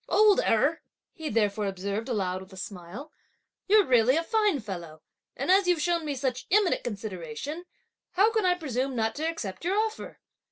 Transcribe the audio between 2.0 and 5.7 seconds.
aloud with a smile, "you're really a fine fellow, and as